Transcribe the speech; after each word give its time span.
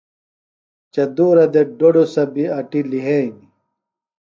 چدُورہ 0.93 1.45
دےۡ 1.53 1.67
ڈوۡڈُسہ 1.77 2.23
بیۡ 2.33 2.51
اٹیۡ 2.57 2.85
لِھئینیۡ۔ 2.91 3.33